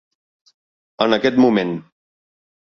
[1.05, 1.75] En aquest moment.